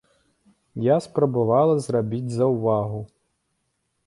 Я 0.85 0.95
спрабавала 1.07 1.75
зрабіць 1.89 2.35
заўвагу. 2.39 3.01